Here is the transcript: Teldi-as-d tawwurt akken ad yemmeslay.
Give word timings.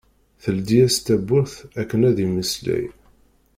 Teldi-as-d 0.43 1.03
tawwurt 1.05 1.55
akken 1.81 2.01
ad 2.09 2.17
yemmeslay. 2.21 2.85